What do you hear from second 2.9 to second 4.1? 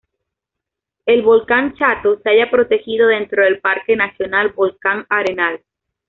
dentro del Parque